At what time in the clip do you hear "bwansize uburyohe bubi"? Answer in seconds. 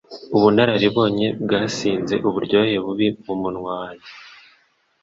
1.43-3.07